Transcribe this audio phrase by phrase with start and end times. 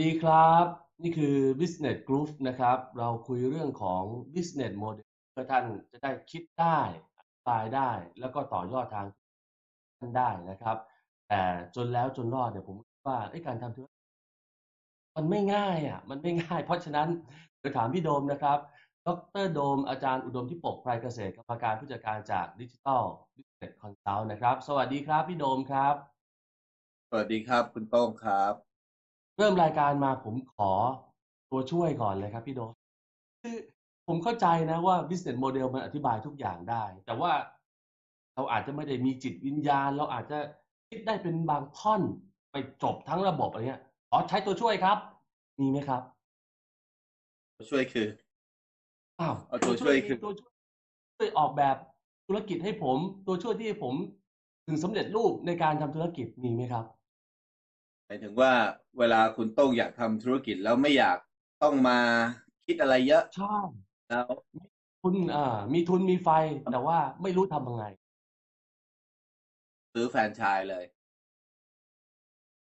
[0.00, 0.64] ดีครับ
[1.02, 4.02] นี่คือ Business Group นะครับ เราคุยเรื่องของ
[4.34, 6.78] Business Model เพื่อท่านจะได้คิดได้
[7.18, 7.90] อธิบายได้
[8.20, 9.06] แล้วก็ต่อยอดทาง
[9.98, 10.76] ท่านได้นะครับ
[11.28, 11.42] แต่
[11.76, 14.04] จนแล้วจนรอดเนี่ยผมว่าการทำธุรกิจ
[15.16, 17.08] มันไม่ง่ายอะ มันไม่ง่าย เพราะฉะนั้น
[17.62, 18.58] จะถามพี่โดมนะครับ
[19.06, 19.08] ด
[19.42, 25.94] รโดมอาจารย์อุดมที่ปกไพรเกษตรกรรมการผู้จัดการจากดิจิทัล Business Consult นะครับ สวัสดีครับพี่โดมครับ
[27.10, 28.67] สวัสดีครับคุณโต้งครับ
[29.38, 30.70] เริ่มรายการมาผมขอ
[31.50, 32.72] ตัวช่วยก่อนเลยครับพี่โดม
[33.42, 33.56] คือ
[34.06, 37.32] ผมเข้าใจนะว่า business model มันอธิบายทุกอย่างได้ แต่ว่า
[38.34, 40.38] เราอาจจะไม่ได้มีจิตวิญญาณ เราอาจจะ
[40.88, 42.02] คิดได้เป็นบางท่อน
[42.52, 44.98] ไปจบทั้งระบบอะไรเงี้ยขอใช้ตัวช่วยครับ
[45.60, 46.02] มีไหมครับ
[47.56, 48.06] ตัวช่วยคือ
[49.20, 50.52] อ้าวเอาตัวช่วยคือตัวช่วย
[51.16, 51.76] ช่วยออกแบบ
[52.26, 53.94] ธุรกิจให้ผม ตัวช่วยที่ให้ผม
[54.66, 56.84] ถึงสำเร็จรูปในการทำธุรกิจมีไหมครับ
[58.10, 58.52] หมายถึงว่า
[58.98, 61.18] เวลาคุณโต้งอยากทำธุรกิจแล้วไม่อยาก
[61.62, 61.98] ต้องมา
[62.66, 63.66] คิดอะไรเยอะชอบ
[64.08, 64.26] แล้ว
[65.02, 66.28] ทุนอ่า มีทุนมีไฟ
[66.72, 67.84] แต่ว่าไม่รู้ทำยังไง
[69.94, 70.84] ซื้อแฟรนไชส์เลย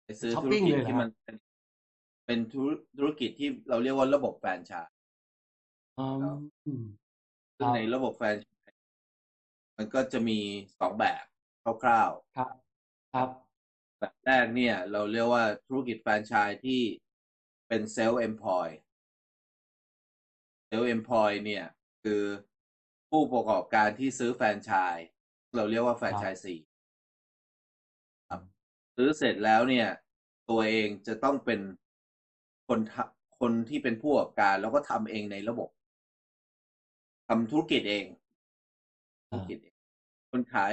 [0.06, 1.36] ไปซื้อช้อปธุรปิ้งกิจเลยเหรอที่มันเป็น
[2.26, 4.94] เป็นธุรธุรกิจที่เราเรียกว่าระบบแฟรนไชส์
[5.98, 6.38] อืมครับ
[7.58, 8.80] คซึ่งรับในระบบแฟรนไชส์
[9.78, 10.40] มันก็จะมี
[10.80, 11.24] สองแบบ
[11.84, 12.54] คร่าวๆครับ
[13.14, 13.30] ครับ
[14.00, 16.82] แบบแรกเนี่ย เราเรียกว่าธุรกิจแฟรนไชส์ที่
[17.68, 18.68] เป็นเซลล์ e m p l o y
[20.68, 21.66] เซลล์ e m p l o y เนี่ย
[22.04, 22.24] คือ
[23.10, 25.08] ผู้ประกอบการที่ซื้อแฟรนไชส์
[25.56, 26.60] เราเรียกว่าแฟรนไชส์สี่
[28.30, 28.42] ครับ
[28.96, 29.88] ซื้อเสร็จแล้วเนี่ย
[30.50, 31.60] ตัวเองจะต้องเป็น
[32.68, 35.70] คนทำคนที่เป็นผู้ประกอบการ แล้วก็ทำเองในระบบ
[37.28, 38.06] ทำธุรกิจเอง
[39.30, 39.76] ธุรกิจเอง
[40.32, 40.72] คนขาย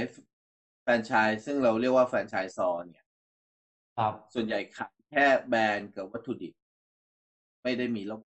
[0.82, 3.01] แฟรนไชส์ซึ่งเราเรียกว่าแฟรนไชส์ซอเนี่ย
[3.96, 6.52] ครับส่วนใหญ่ขายแค่แบรนด์กับวัตถุดิบ
[7.62, 8.30] ไม่ได้มีระบบ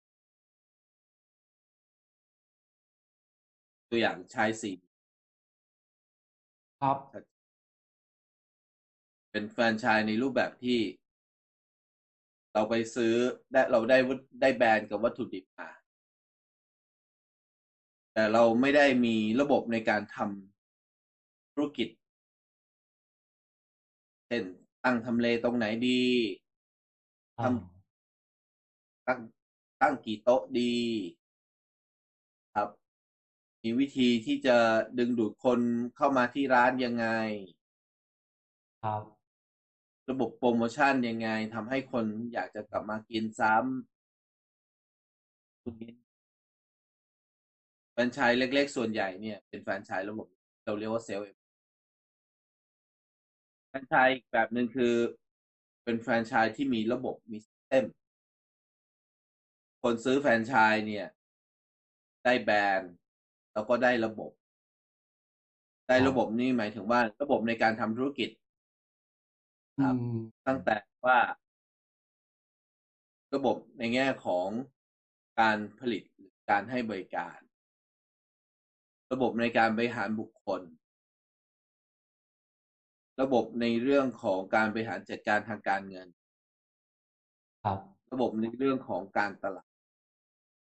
[3.91, 4.72] ตัวอย่างชายสี
[6.81, 6.99] ครับ
[9.31, 10.78] เป็นแฟรนไชส์ในรูปแบบที่
[12.53, 13.15] เราไปซื้อ
[13.53, 15.71] ได้เราได้วัตได้แบรนด์กับวัตถุดิบมา
[18.12, 21.88] แต่เราไม่ได้มีระบบในการทำธุรกิจ
[24.28, 24.44] เช่น
[24.89, 26.03] ตั้งทำเลตรงไหนดี
[27.39, 27.49] ทอ่า
[29.07, 29.21] ตั้ง
[29.83, 30.75] ตั้งกี่โต๊ะดี
[32.55, 32.69] ครับ
[33.63, 34.57] มีวิธีที่จะ
[34.99, 35.61] ดึงดูดคน
[35.97, 37.07] เข้ามาที่ร้านยังไง
[38.83, 39.03] ครับ
[40.11, 45.93] ระบบโปรโมชั่นยังไงทำให้คนอยากจะกลับมากินซ้ำพวกนี้
[47.93, 50.27] แฟรนไชส์เล็ก ๆ ส่วนใหญ่เนี่ย เป็นแฟรนไชส์ระบบ
[50.65, 54.94] เราเรียกว่า sell franchise อีกแบบหนึ่งคือ
[55.84, 57.85] เป็นแฟรนไชส์ที่มีระบบมี system
[59.82, 61.06] คนซื้อแฟรนไชส์เนี่ย
[62.25, 62.93] ได้แบรนด์
[63.52, 64.31] แล้วก็ได้ระบบ
[65.88, 68.31] ได้ระบบนี่หมายถึงว่าระบบในการทำธุรกิจ
[69.81, 71.19] ครับอืมตั้งแต่ว่า
[73.34, 74.49] ระบบในแง่ของ
[75.40, 77.38] การผลิตหรือการให้บริการ
[79.12, 80.61] ระบบในการบริหารบุคคล
[83.21, 86.09] ระบบในเรื่องของการบริหารจัดการทางการเงิน
[87.65, 87.79] ครับ
[88.13, 89.69] ระบบในเรื่องของการตลาด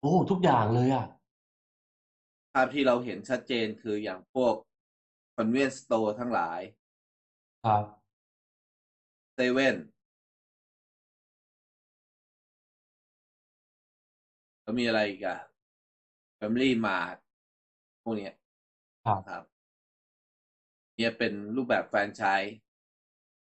[0.00, 1.06] โอ้ทุกอย่างเลยอะ
[2.52, 4.54] ภาพที่เราเห็นชัดเจนคืออย่างพวก
[5.36, 6.60] convenience store ทั้งหลาย
[7.64, 7.84] ครับ
[9.34, 9.76] เซเว่น
[14.62, 15.38] แล้วมีอะไรอีกอะ
[16.38, 17.16] Family Mart
[18.02, 18.34] พวกเนี้ย
[19.04, 22.56] ครับครับเนี่ยเป็นรูปแบบแฟรนไชส์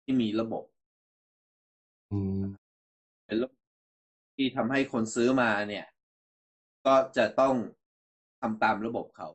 [0.03, 0.65] ที่มีระบบ
[2.13, 2.43] อืม
[3.27, 3.61] เป็นระบบ
[4.37, 5.87] ที่ทำให้คนซื้อมาเนี่ย
[6.87, 7.55] ก็จะต้อง
[8.41, 9.29] ทำตามระบบเขา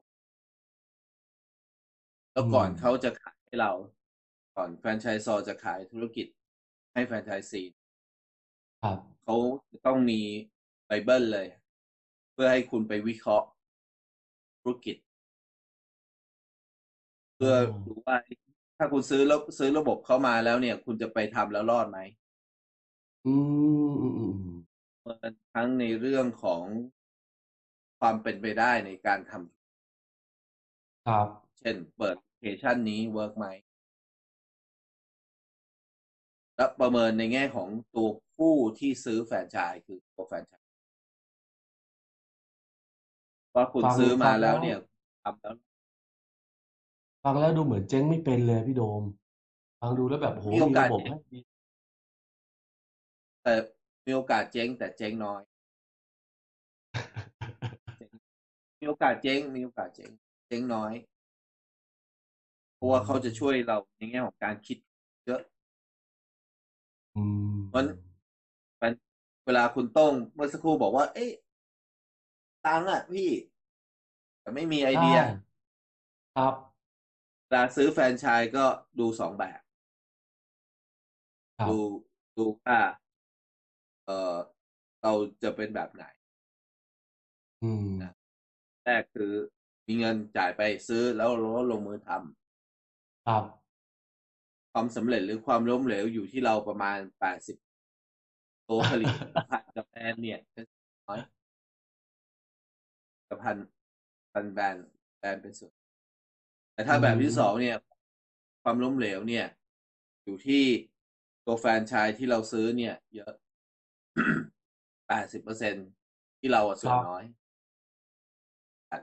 [2.33, 3.71] แล้วก่อนอืมเขาจะขายให้เรา
[4.55, 6.27] ก่อน franchisor จะขายธุรกิจ
[6.93, 7.61] ให้แฟรนไชส์ซี
[8.83, 9.35] ครับเขา
[9.71, 10.21] จะต้องมี
[10.85, 11.47] ไบเบิลเลย
[12.33, 13.47] เพื่อให้คุณไปวิเคราะห์
[14.61, 14.95] ธุรกิจ
[17.37, 17.55] เพื่อ
[17.87, 18.17] ดูว่า
[18.77, 21.99] ถ้าคุณซื้อแล้วซื้อระบบเข้ามาแล้วเนี่ย คุณจะไปทำแล้วรอดไหม
[23.25, 23.35] อื
[23.89, 24.59] มอืมอืมอืม
[25.53, 26.63] ทั้งในเรื่องของ
[27.99, 31.27] ความเป็นไปได้ในการทำครับ
[31.59, 33.47] เช่น เปิดแอปพลิเคชันนี้ work ไหม
[36.55, 38.07] และประเมินในแง่ของตัว
[38.37, 40.67] ผู้ที่ซื้อแฟรนไชส์คือตัวแฟรนไชส์
[43.55, 44.77] ว่าคุณฟังซื้อมาฟังแล้วแล้วเนี่ย
[45.23, 45.53] ทำแล้ว
[47.29, 49.03] ฟังแล้วดูเหมือนเจ๊งไม่เป็นเลยพี่โดม
[49.79, 51.39] ฟังดูแล้วแบบโหมีโอกาส ระบบให้ดี
[53.43, 53.53] แต่
[54.05, 55.41] มีโอกาสเจ๊งแต่เจ๊งน้อย
[58.79, 60.11] มีโอกาสเจ๊งมีโอกาสเจ๊ง
[60.47, 60.93] เจ๊งน้อย
[62.75, 64.77] เพราะว่าเขาจะช่วยเราในแง่ของการคิด
[65.25, 65.41] เยอะ
[67.15, 67.23] อื
[67.55, 67.85] มมัน
[68.81, 68.91] มัน
[69.45, 71.31] เวลาคุณโต้งเมื่อสักครู่บอกว่า เอ๊ะ
[72.65, 73.29] ตังค์อะพี่
[74.41, 75.35] แต่ไม่มีไอเดีย ใช่
[76.35, 76.66] ครับเว
[77.53, 78.65] ลาซื้อแฟรนไชส์ก็
[78.99, 79.61] ดูสองแบบ
[81.57, 81.77] ครับดู
[82.37, 82.79] ดูว่า
[84.05, 84.35] เออ
[85.01, 85.13] เรา
[85.43, 86.05] จะเป็นแบบไหน
[87.63, 87.87] อืม
[88.83, 89.33] แรกคือ
[89.87, 93.43] มีเงินจ่ายไปซื้อแล้วเราก็ลงมือทำครับ
[94.73, 97.57] ความสำเร็จหรือความล้มเหลวอยู่ที่เราประมาณแปดสิบ
[98.69, 99.05] ตัวผลิ
[99.35, 100.65] ตภัณฑ์กับแบรนด์เนี่ยเป็น
[101.07, 101.19] น้อย
[103.29, 103.57] กับพัน
[104.33, 104.85] พันแบรนด์
[105.19, 105.71] แบรนด์เป็นส่วน
[106.77, 107.77] แต่ถ้าแบบที่สองเนี่ย
[108.63, 109.45] ความล้มเหลวเนี่ย
[110.25, 110.63] อยู่ที่
[111.45, 113.33] ตัวแฟรนไชส์ที่เราซื้อเนี่ย เยอะ
[115.07, 115.75] แปดสิบเปอร์เซ็น
[116.39, 117.23] ที่เราอะส่วนน้อย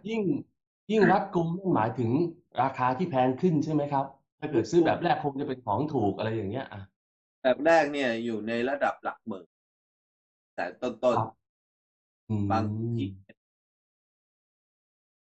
[0.08, 0.22] ยิ่ง
[0.90, 2.10] ยิ่งรัดกุมนั่นหมายถึง
[2.62, 4.04] ราคาที่แพงขึ้นใช่ไหมครับ
[4.40, 6.82] ถ้าเกิดซื้อแบบแรกคงจะเป็นของถูกอะไรอย่างเงี้ยอะ
[7.42, 9.46] แบบแรกเนี่ยอยู่ในระดับหลักหมื่น
[10.54, 11.28] แต่ต้นครับ
[12.28, 12.64] อืมๆบาง
[12.96, 13.04] ที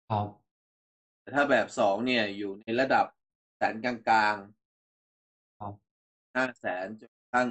[0.08, 0.47] ครับ
[1.28, 3.06] แต่ถ้าแบบสองเนี่ยอยู่ในระดับ
[3.56, 3.94] แสนกลา
[4.32, 4.36] ง
[5.60, 7.48] ครับๆห้าแสนจนกระทั่ง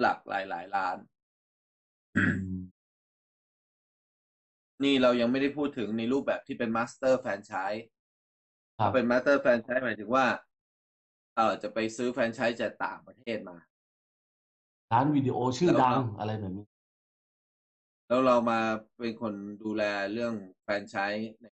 [0.00, 0.96] หลักหลายหลายๆล้าน
[2.16, 2.22] อื
[2.54, 2.58] ม
[4.84, 7.86] นี่เรายังไม่ได้พูดถึงในรูปแบบที่เป็น master franchise
[8.78, 10.26] ครับเป็น master franchise หมายถึงว่า
[11.36, 13.56] เออจะไปซื้อแฟรนไชส์จากต่างประเทศมา
[14.92, 16.66] ร้านวิดีโอชื่อแล้วดังเราอะไรแบบนี้
[18.06, 18.60] แล้วเรามา
[18.98, 21.52] เป็นคนดูแลเรื่องแฟรนไชส์เนี่ย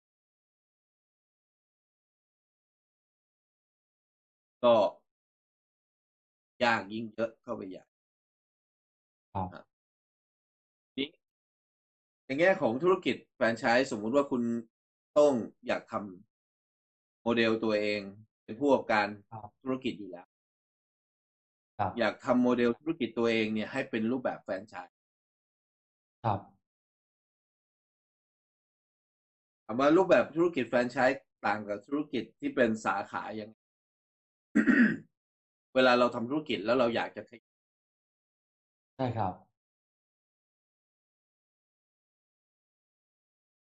[4.65, 4.75] ก็
[6.65, 7.85] ยากยิ่งเยอะเข้าไปใหญ่
[9.35, 9.65] ครับ
[10.99, 11.09] นี้
[12.25, 14.43] ในแง่ของธุรกิจแฟรนไชส์สมมุติว่าคุณ
[15.19, 15.33] ต้อง
[15.67, 18.01] อยากทำโมเดลตัวเอง
[18.45, 20.27] เป็นผู้ประกอบการครับธุรกิจอยู่แล้ว
[21.79, 24.97] ครับอยากทำโมเดลธุรกิจตัวเองเนี่ยให้เป็นรูปแบบแฟรนไชส์
[26.25, 26.41] ครับ
[29.65, 33.59] ถามว่ารูปแบบธุรกิจแฟรนไชส์ต่างกับธุรกิจที่เป็นสาขายังไง
[35.75, 37.59] เวลาเราทำธุรกิจแล้วเราอยากจะขยาย
[38.97, 39.33] ใช่ครับ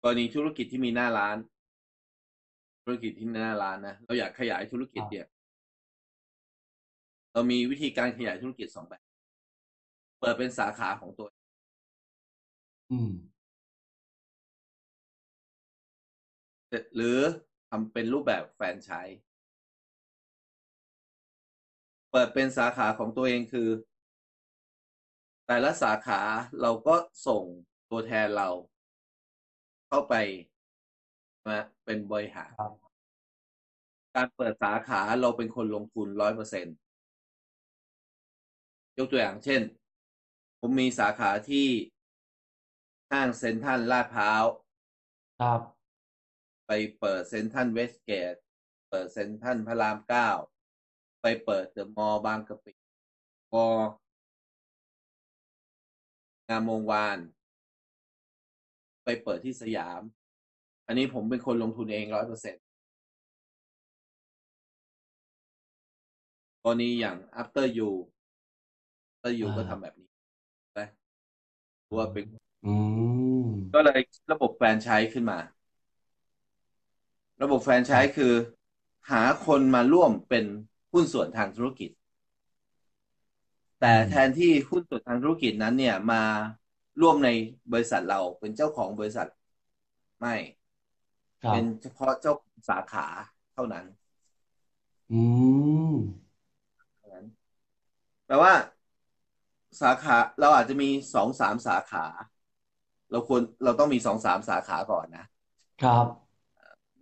[0.02, 1.36] กรณีธุรกิจที่มีหน้าร้าน
[2.84, 5.26] ธุรกิจที่มีหน้าร้านนะเราอยากขยายธุรกิจครับเนี่ย
[7.32, 9.02] เรามีวิธีการขยายธุรกิจสองแบบ
[10.20, 11.42] เปิดเป็นสาขาของตัวเอง
[12.92, 13.12] อืม
[16.96, 17.18] หรือ
[17.70, 19.20] ทำเป็นรูปแบบแฟรนไชส์
[22.12, 23.68] เปิดเป็นสาขาของตัวเองคือ
[25.46, 26.20] แต่ละสาขา
[26.60, 26.94] เราก็
[27.26, 27.42] ส่ง
[27.90, 28.48] ตัวแทนเรา
[29.88, 30.14] เข้าไป
[31.46, 32.72] มาเป็นบริหารครับ
[34.14, 36.66] การเปิดสาขาเราเป็นคนลงทุนร้อยเปอร์เซ็น
[38.98, 39.62] ยกตัวอย่างเช่น
[40.60, 41.68] ผมมีสาขาที่
[43.12, 44.44] ห้างเซ็นทรัลลาดพร้าว
[45.40, 45.60] ครับ
[46.66, 48.34] ไปเปิดเซ็นทรัลเวสเกต
[48.90, 50.28] เปิดเซ็นทรัลพระรามเก้า
[51.22, 52.72] ไปเปิดเดอะมอลล์บางกะปิ
[53.52, 53.88] มอลล์
[56.48, 57.18] งามวงวาน
[59.04, 60.00] ไปเปิดที่สยาม
[60.86, 62.64] อันนี้ผมเป็นคนลงทุนเองร้อยเปอร์เซ็นต์
[66.62, 67.90] กรณีอย่าง after you
[69.14, 70.08] after you อ่า ก็ทำแบบนี้
[70.78, 70.86] นะ
[71.96, 72.24] ว่าเป็น
[72.66, 72.74] อื
[73.44, 74.00] มก็เลย
[74.32, 75.38] ระบบแฟรนไชส์ขึ้นมา
[77.42, 78.32] ระบบแฟรนไชส์คือ
[79.10, 80.44] หาคนมาร่วมเป็น
[80.92, 81.90] หุ้นส่วนทางธุรกิจ
[83.80, 86.22] แต่แทนที่หุ้นส่วนทางธุรกิจนั้น เนี่ยมา
[87.00, 87.28] ร่วมใน
[87.72, 89.26] บริษัทเราเป็นเจ้าของบริษัท
[90.20, 90.34] ไม่
[91.52, 92.34] เป็นเฉพาะเจ้า
[92.68, 93.06] สาขา
[93.54, 93.84] เท่านั้น
[95.12, 95.20] อื
[95.92, 95.94] ม
[98.26, 98.52] แปลว่า
[99.80, 102.04] สาขาเราอาจจะมีสองสามสาขา
[103.10, 105.24] เราควรเราต้องมีสองสามสาขาก่อนนะ
[105.82, 106.06] ครับ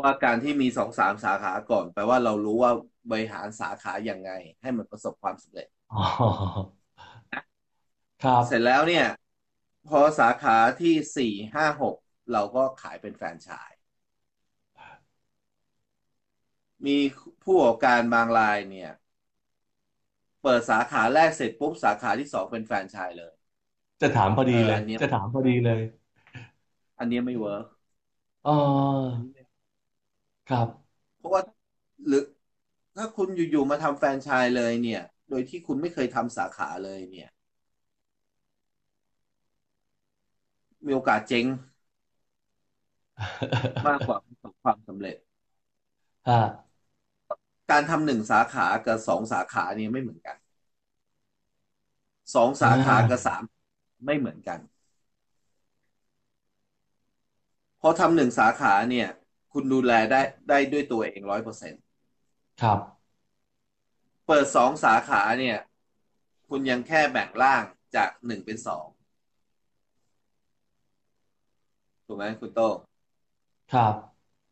[0.01, 2.73] ว่าการที่มีสองสามสาขาก่อน แปลว่าเรารู้ว่า
[3.11, 4.31] บริหารสาขาอย่างไง
[4.61, 5.69] ให้มันประสบความสำเร็จ
[8.21, 9.07] ครับเสร็จแล้วเนี่ย
[9.89, 11.97] พอสาขาที่สี่ห้าหก
[12.33, 13.81] เราก็ขายเป็นแฟรนไชส์
[16.87, 16.99] มี
[17.43, 18.91] ผู้ประกอบการบางรายเนี่ย
[20.43, 23.35] เปิดสาขาแรกเสร็จปุ๊บสาขาที่สองเป็นแฟรนไชส์เลย
[24.01, 25.81] จะถามพอดีเลยจะถามพอดีเลย
[26.99, 27.65] อันนี้ไม่ work
[28.45, 28.51] อ๋อ
[30.49, 31.43] ครับ เพราะว่า
[32.07, 32.23] หรือ
[32.97, 37.29] ถ้าคุณอยู่ๆมาทำแฟรนไชส์เลยเนี่ย โดยที่คุณไม่เคยทำสาขาเลยเนี่ย
[40.87, 41.47] มีโอกาสเจ๊ง
[43.87, 45.17] มากกว่าประสบความสำเร็จ
[47.71, 50.37] การทำหนึ่งสาขากับสองสาขาเนี่ยไม่เหมือนกัน
[52.35, 53.43] สองสาขากับสาม
[54.07, 54.61] ไม่เหมือนกัน
[57.81, 59.07] พอทำหนึ่งสาขาเนี่ย
[59.53, 61.75] คุณดูแลได้ได้ด้วยตัวเองร้อยเปอร์เซ็น
[62.63, 62.79] ครับ
[64.27, 65.59] เปิดสองสาขาเนี่ย
[66.49, 67.63] คุณยังแค่แบ่งร่าง
[67.97, 68.87] จากหนึ่งเป็นสอง
[72.07, 72.61] ถูกไหมคุณโต
[73.73, 73.95] ครับ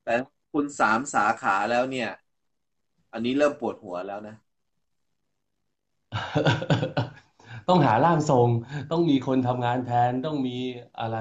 [0.05, 0.15] แต่
[0.53, 2.11] คุณสามสาขาแล้วเนี่ย
[3.13, 4.37] อันนี้เริ่มปวดหัวแล้วนะ
[7.69, 8.49] ต้องหาร่างทรง
[8.91, 10.57] ต้องมีคนทำงานแทนต้องมี
[11.01, 11.17] อะไร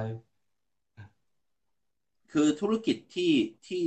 [2.31, 3.33] คือธุรกิจที่
[3.67, 3.83] ที่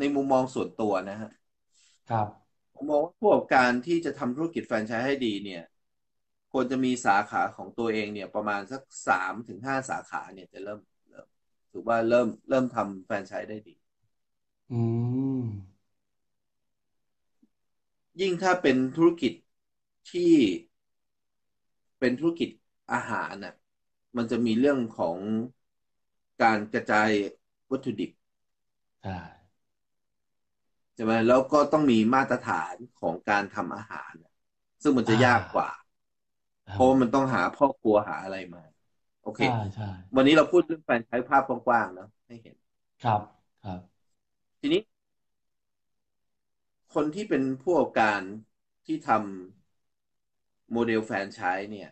[0.00, 1.30] ในมุมมองส่วนตัวนะฮะ
[2.10, 5.62] ครับผมมองว่าพวกการที่จะทำธุรกิจแฟรนไชส์ให้ดีเนี่ย
[6.52, 10.80] ควรจะมีสาขาของตัวเองเนี่ย ประมาณสักสามถึงห้าสาขาเนี่ยจะเริ่ม
[11.70, 13.74] ถือว่าเริ่มเริ่มทำแฟรนไชส์ได้ดี
[14.70, 14.80] อื
[15.40, 15.44] ม
[18.20, 19.32] ยิ่งถ้าเป็นธุรกิจ
[20.10, 20.32] ที่
[21.98, 22.50] เป็นธุรกิจ
[22.92, 23.54] อาหารน่ะ
[24.16, 25.18] มันจะมีเรื่องของ
[26.42, 27.10] การกระจาย
[27.70, 28.10] วัตถุดิบ
[29.02, 34.14] ใช่ใช่ไหมแล้วก็ต้องมีมาตรฐานของการทำอาหาร
[34.82, 35.68] ซึ่งมันจะยากกว่า
[36.70, 38.62] เพราะมันต้องหาพ่อครัวหาอะไรมา
[39.22, 39.84] โอเคใช่ใช่
[40.16, 42.56] วันนี้เราพูดเรื่องแฟนใช้ภาพกว้างๆเนาะให้เห็น
[43.02, 43.20] ครับ
[43.62, 44.00] ครับ
[44.60, 44.80] ทีนี้
[46.94, 48.20] คนที่เป็นผู้ประกอบการ
[48.86, 51.90] ที่ทำโมเดลแฟนใช้เนี่ย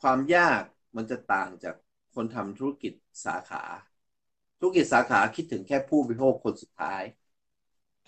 [0.00, 0.62] ความยาก
[0.96, 1.74] มันจะต่างจาก
[2.14, 2.92] คนทำธุรกิจ
[3.24, 3.62] สาขา
[4.58, 7.02] ธุรกิจสาขาคิดถึงแค่ผู้บริโภคคนสุดท้าย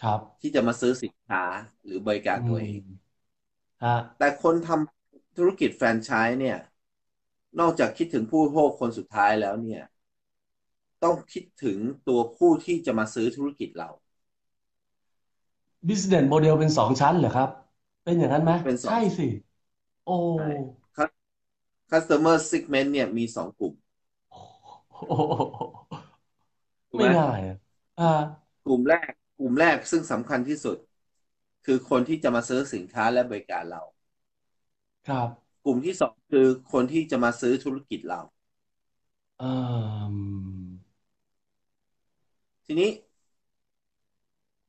[0.02, 1.42] ครับ ที่จะมาซื้อสินค้า
[1.84, 2.82] หรือบริการตัวเอง
[4.18, 6.58] แต่คนทำธุรกิจแฟนใช้เนี่ย
[7.60, 9.82] นอกจากคิดถึงผู้บริโภคคนสุดท้ายแล้วเนี่ย
[11.02, 11.78] ต้องคิดถึง
[12.08, 13.90] ตัวผู้ที่จะมาซื้อธุรกิจเรา
[15.88, 17.48] business model เป็นสองชั้นเหรอครับ
[18.04, 19.26] เป็นอย่างนั้นไหมเป็นใช่สิ
[20.06, 20.16] โอ้
[21.90, 23.74] customer segment เนี่ยมีสองกลุ่ม
[26.98, 27.40] ไม่ง่าย
[28.00, 28.20] อ่า
[28.64, 30.76] กลุ่มแรก กลุ่มแรกซึ่งสำคัญที่สุด
[31.66, 33.82] คือคนที่จะมาซื้อสินค้าและบริการเรา
[35.08, 35.28] ครับ
[35.64, 38.20] กลุ่มที่สองคือคนที่จะมาซื้อธุรกิจเรา
[42.66, 42.90] ทีนี้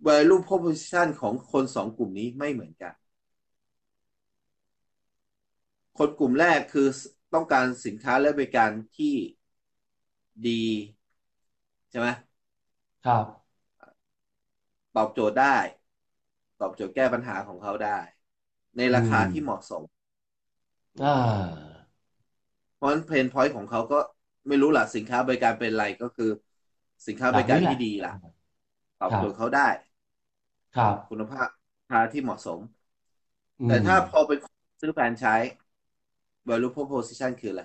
[0.08, 2.94] value proposition ของคนสองกลุ่มนี้ไม่เหมือนกัน
[5.98, 6.88] คนกลุ่มแรกคือ
[7.34, 9.14] ต้องการสินค้าและบริการที่
[10.48, 10.64] ดี
[11.92, 12.10] ใช่ไหม
[13.06, 13.52] ครับ
[14.96, 15.56] ตอบโจทย์ได้
[16.60, 17.98] ตอบโจทย์แก้ปัญหาของเขาได้
[18.78, 19.84] ในราคาที่เหมาะสม
[21.02, 21.82] อ่า
[22.76, 24.00] เพราะฉะนั้นเพนพอยต์ของเขาก็
[24.48, 26.26] ไม่รู้ล่ะ สินค้าบริการเป็นอะไรก็คือ
[27.08, 28.14] สินค้าบริการที่ดีล่ะ
[29.00, 29.68] ตอบโจทย์เขาได้
[30.78, 32.60] ครับ คุณภาพราคาที่เหมาะสม
[33.66, 34.32] แต่ถ้าพอไป
[34.80, 35.36] ซื้อแฟนใช้
[36.50, 37.62] value proposition คืออะไร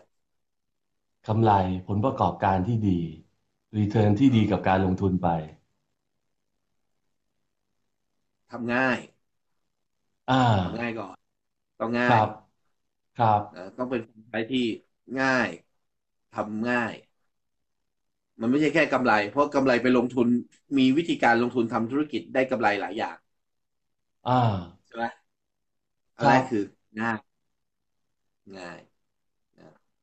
[1.27, 1.51] กำไร
[1.87, 2.99] ผลประกอบการที่ดี
[3.77, 5.29] รีเทิร์นที่ดีกับการลงทุนไป
[8.51, 8.99] ทำง่าย
[10.29, 11.17] อ่าทำง่ายก่อน
[11.81, 12.21] ต้องง่าย
[13.19, 13.43] ครับ
[13.79, 14.61] ต้องเป็นคนใช้ที่
[15.21, 15.49] ง่าย
[16.33, 16.95] ทำง่าย
[18.41, 20.29] มันไม่ใช่แค่กำไร เพราะกำไรไปลงทุน
[20.79, 23.17] มีวิธีการลงทุนทำธุรกิจได้กำไรหลายอย่าง
[24.27, 24.33] อ่า
[24.87, 25.05] ใช่ไหม
[26.19, 26.63] อะไรคือ
[27.01, 27.19] ง่าย
[28.57, 28.81] ง่าย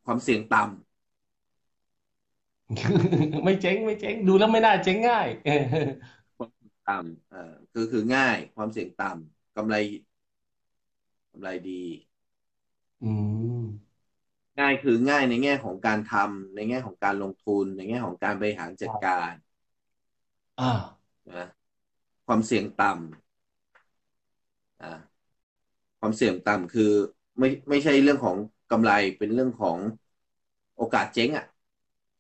[0.06, 0.93] ความเสี่ยงต่ำ
[3.46, 5.28] ไม่เจ๊งไม่เจ๊งดูแล้วไม่น่าเจ๊งง่าย
[6.38, 6.52] ความ
[6.86, 7.38] ต่ำอ่า
[7.72, 9.76] คือคือง่าย ความเสี่ยงต่ำกำไร
[11.32, 11.82] กำไรดี
[13.02, 13.06] อื
[13.58, 13.94] ม
[14.60, 19.32] ง่ายคือง่ายในแง่ของการทำในแง่ของการลงทุน ในแง่ของการบริหารจัดการ
[20.60, 20.70] อ่า
[21.32, 21.48] นะ
[22.28, 25.24] ความเสี่ยงต่ำอ่า
[26.00, 26.92] ความเสี่ยงต่ำคือ
[27.40, 28.38] ไม่ไม่ใช่เรื่องของ
[28.72, 29.78] กำไรเป็นเรื่องของ
[30.76, 31.46] โอกาสเจ๊งอะ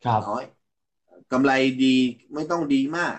[0.03, 0.43] ครับน้อย
[1.31, 1.51] กำไร
[1.83, 1.95] ดี
[2.33, 3.17] ไม่ต้องดีมาก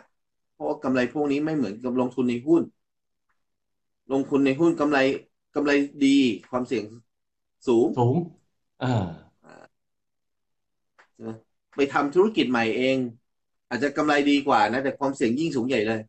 [0.52, 2.62] เพราะว่ากำไรพวกนี้ไม่เหมือนกับลงทุนในหุ้น
[4.12, 4.98] ลงทุนในหุ้นกำไร
[5.54, 5.72] กำไร
[6.04, 6.16] ดี
[6.50, 6.84] ความเสี่ยง
[7.68, 8.16] สูงสูง
[8.82, 9.54] อ่า
[11.14, 11.30] ใช่ไหม
[11.76, 12.98] ไปทำธุรกิจใหม่เอง
[13.68, 16.00] อาจจะกำไรดีกว่านะ แต่ความเสี่ยงยิ่งสูงใหญ่เลย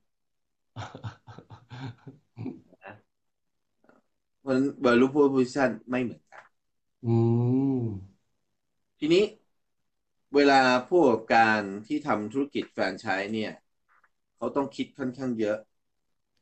[4.39, 6.45] เพราะฉะนั้น value proposition ไม่เหมือนกัน
[7.05, 7.15] อื
[7.77, 7.81] ม
[8.99, 9.23] ทีนี้
[10.35, 13.51] เวลาผู้ประกอบการที่ทำธุรกิจแฟรนไชส์เนี่ย
[14.35, 15.57] เขาต้องคิดค่อนข้างเยอะ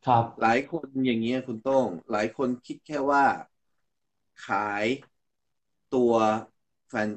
[0.06, 3.24] ครับ หลายคนอย่างเงี้ยคุณโต้ง หลายคนคิดแค่ว่า
[4.46, 4.86] ขาย
[5.94, 6.14] ตัว
[6.88, 7.10] แฟน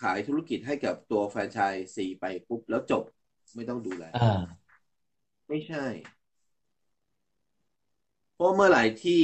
[0.00, 3.02] ขายธุรกิจให้กับตัวแฟรนไชส์สี่ไปปุ๊บ แล้วจบ
[3.54, 4.66] ไม่ต้องดูแลอ่า
[5.48, 5.84] ไม่ใช่
[8.34, 9.22] เพราะเมื่อไหร่ที่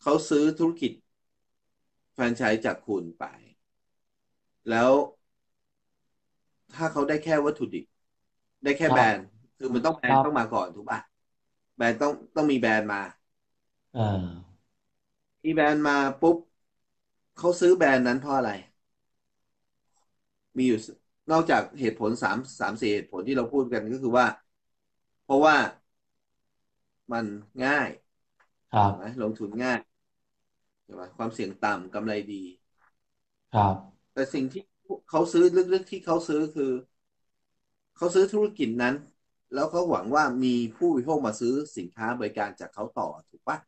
[0.00, 0.92] เขาซื้อธุรกิจ
[2.12, 3.24] แฟรนไชส์จากคุณไป
[4.70, 4.90] แล้ว
[6.74, 7.84] ถ้าเขาได้แค่วัตถุดิบ
[8.62, 9.26] ได้แค่ครับแบรนด์
[9.56, 11.00] คือมันต้องแบรนครัด์บต้องมาก่อนถูกป่ะ
[11.76, 13.00] แบรนด์ต้องต้องมีแบรนด์มา
[13.94, 14.54] อ่า
[15.44, 16.36] มีแบรนด์มาปุ๊บ
[17.36, 18.50] เขาซื้อแบรนด์นั้นเพราะอะไร
[20.56, 20.78] มีอยู่
[21.30, 24.26] นอกจากเหตุผลสามสามสี่เหตุผลที่เราพูดกันก็คือว่า
[25.22, 25.56] เพราะว่า
[27.12, 27.26] มัน
[27.64, 27.88] ง่าย
[28.72, 29.78] ครับถูกไหมลงทุนง่าย
[30.84, 32.42] ใช่ไหมความเสี่ยงต่ำกำไรดี
[33.52, 34.62] ครับ แต่สิ่งที่
[35.08, 36.72] เขาซื้อลึกๆที่เขาซื้อคือ
[37.96, 38.94] เขาซื้อธุรกิจนั้น
[39.52, 43.58] แล้วเขาหวังว่ามีผู้บริโภคมาซื้อสินค้าบริการจากเขาต่อถูกปะ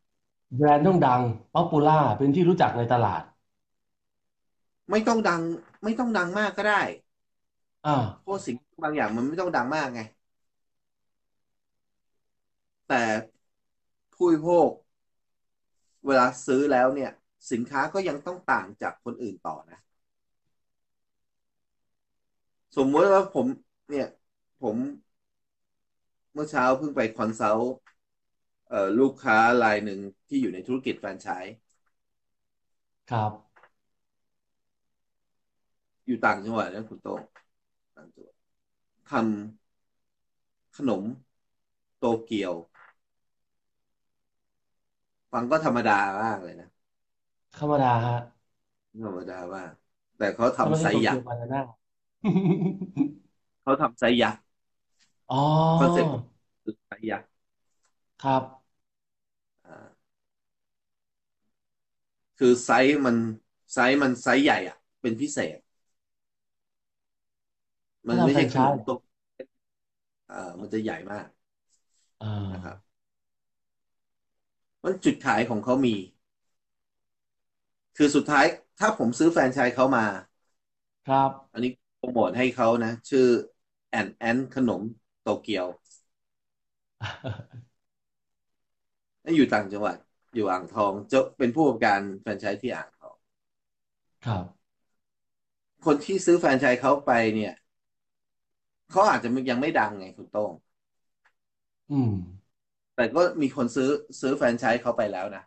[0.56, 1.20] แบรนด์ต้องดัง
[1.52, 3.22] ป๊อปปูล่าเป็นที่รู้จักในตลาด
[4.90, 5.42] ไม่ต้องดัง
[5.84, 6.82] ไม่ต้องดังมากก็ได้
[7.84, 10.00] อ่าเพราะสิ่งบางอย่างมันไม่ต้องดังมากไง
[12.86, 12.94] แต่
[14.12, 14.68] ผู้บริโภค
[16.06, 17.10] เวลาซื้อแล้วเนี่ย
[17.50, 19.78] สินค้าก็ยังต้องต่างจากคนอื่นต่อนะ
[22.76, 23.46] สมมติว่าผม
[23.88, 24.06] เนี่ย
[24.60, 24.78] ผม
[26.32, 27.70] เมื่อเช้าเพิ่งไปคอนซัลท์
[28.68, 31.54] เอ่อลูกค้ารายหนึ่งที่อยู่ในธุรกิจแฟรนไชส์
[33.10, 33.56] ครับ
[36.06, 37.22] อยู่ต่างจังหวัดนะคุณโต้ง
[37.96, 38.36] ต่างจังหวัด
[39.10, 41.04] ทำขนม
[41.98, 42.54] โตเกียว
[45.32, 46.66] ฟังก็ธรรมดามากเลยนะ
[47.56, 48.16] ธรรมดาฮะ
[49.04, 49.72] ธรรมดามาก
[50.16, 51.60] แต่เขาถ้าไม่ทำไซใช่โตส์ยัเกีกยวษ์บานาน่า
[53.62, 54.42] เขาทำไซส์ยักษ์
[55.28, 55.36] อ๋อ
[55.78, 56.14] คอนเซ็ปต์
[56.62, 57.28] คือไซส์ยักษ์
[58.22, 58.42] ครับ
[59.64, 60.06] อ่า
[62.38, 63.16] คือไซส์มัน
[63.72, 65.58] ไซส์มันไซส์ใหญ่อะ เป็นพิเศษ
[68.08, 69.00] มันเขาทำไม่แฟรใช่นขไชนมส์โตก
[70.28, 71.26] อ่ามันจะใหญ่มาก
[72.20, 72.96] อ่านะครับ
[74.84, 75.94] มันจุดขายของเขามี
[77.96, 78.44] คือสุดท้าย
[78.78, 80.04] ถ้าผมซื้อแฟรนไชส์เขามา
[81.04, 81.70] ครับ อันนี้
[82.06, 83.26] โปรโมทให้เขานะ ชื่อ
[83.90, 84.82] แอนแอนขนม
[85.22, 85.66] โตเกียว
[89.24, 89.96] นั่นอยู่ต่างจังหวัด
[90.34, 93.16] อยู่อ่างทองจะเป็นผู้ประกอบการแฟรนไชส์ที่อ่างทอง
[94.24, 94.66] ครับ
[95.84, 97.52] คนที่ซื้อแฟรนไชส์เขาไปเนี่ย
[98.90, 100.52] เขาอาจจะยังไม่ดังไงคุณโต้ง
[101.90, 102.12] อืม
[102.94, 103.90] แต่ก็มีคนซื้อ
[104.20, 105.42] ซื้อแฟรนไชส์เขาไปแล้วนะ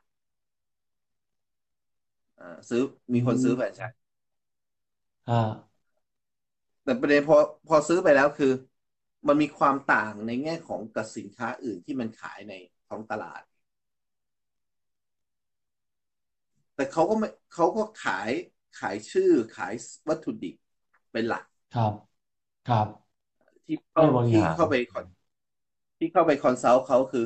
[2.38, 2.82] อ่าซื้อ
[3.14, 3.96] มีคนซื้อแฟรนไชส์
[5.28, 5.69] ฮะ
[6.90, 8.52] แต่ประเด็นพอพอซื้อไปแล้วคือ
[9.28, 12.54] มันมีความต่างในแง่ของกับสินค้าอื่นที่มันขายใน
[12.88, 13.42] ท้องตลาด
[16.76, 18.30] แต่เขาก็ไม่เขาก็ขาย
[18.80, 19.74] ขายชื่อขาย
[20.08, 20.56] วัตถุดิบ
[21.12, 21.44] เป็นหลัก
[21.76, 21.94] ครับ
[22.70, 22.88] ครับ
[23.66, 25.06] ที่เข้าไม่บริหาร
[26.00, 27.26] ที่เข้าไป con ที่เข้าไป consult เขาคือ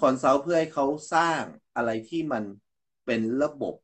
[0.00, 1.42] consult เพื่อให้เขาสร้าง
[1.76, 2.44] อะไรที่มัน
[3.06, 3.74] เป็นระบบ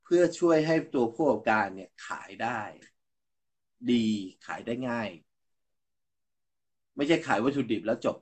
[0.13, 2.61] พื่อช่วยให้ตัวผู้ประกอบการเนี่ยขายได้
[3.91, 4.05] ดี
[4.45, 5.09] ขายได้ง่าย
[6.95, 8.17] ไม่ใช่ขายวัตถุดิบแล้วจบ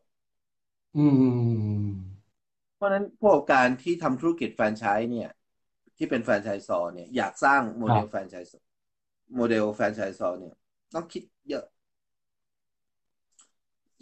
[0.96, 2.20] อืม
[2.76, 5.30] เพราะฉะนั้นผู้ประกอบการที่ทำธุรกิจแฟรนไชส์เนี่ย
[5.98, 8.64] ที่เป็น franchisor เนี่ยอยากสร้างโมเดลแฟรนไชส์
[9.36, 10.56] โมเดล franchisor เนี่ย
[10.94, 11.66] ต้องคิดเยอะ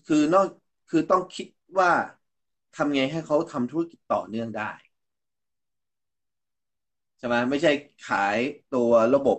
[0.07, 0.47] คือนอก
[0.89, 1.47] คือต้องคิด
[1.79, 1.91] ว่า
[2.75, 4.71] ทำไงให้เขาทำธุรกิจต่อเนื่องได้
[7.17, 9.37] ใช่ไหมไม่ใช่ขายตัวระบบ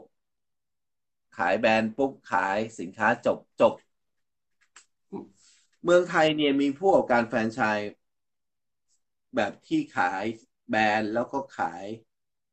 [1.37, 3.73] ขายแบรนด์ปุ๊บขายสินค้าจบจบ
[5.85, 7.91] เมืองไทยเนี่ยมีผู้ประกอบการแฟรนไชส์
[9.35, 10.25] แบบที่ขาย
[10.69, 11.85] แบรนด์แล้วก็ขาย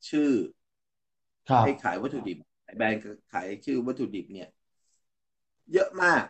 [0.09, 0.31] ชื่อ
[1.49, 4.47] ครับให้ขายวัตถุดิบขายแบรนด์กับขายชื่อวัตถุดิบเนี่ย
[5.73, 6.25] เยอะมาก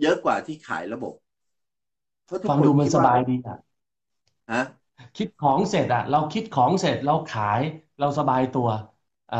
[0.00, 1.14] เยอะกว่าที่ขายระบบ
[2.24, 3.54] เพราะทุกฟังคนดูมันคิสว่บายดีอะ
[4.50, 4.62] ฮะ
[5.16, 7.60] คิดของเสร็จอะเราคิดของเสร็จเราขาย
[7.98, 8.68] เราสบายตัว
[9.30, 9.36] อ่า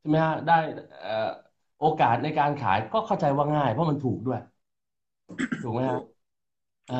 [0.00, 0.52] ใช่ไหมฮะได้
[1.00, 1.10] เอ่อ
[1.78, 4.38] โอกาสในการขายก็เข้าใจว่าง่าย เพราะมันถูกด้วย
[5.60, 5.98] ถูกไหมฮะ
[6.90, 6.96] อ่า